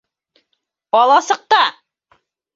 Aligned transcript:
Аласыҡта! 1.01 1.61